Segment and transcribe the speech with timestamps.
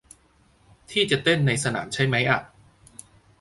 [0.91, 2.39] ที่จะเต้นในสนามใช่มั้ยอะ